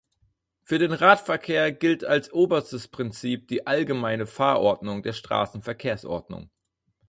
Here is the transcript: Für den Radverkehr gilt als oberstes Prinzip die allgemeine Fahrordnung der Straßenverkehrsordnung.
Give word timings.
Für 0.63 0.79
den 0.79 0.93
Radverkehr 0.93 1.71
gilt 1.71 2.03
als 2.03 2.33
oberstes 2.33 2.87
Prinzip 2.87 3.47
die 3.49 3.67
allgemeine 3.67 4.25
Fahrordnung 4.25 5.03
der 5.03 5.13
Straßenverkehrsordnung. 5.13 6.49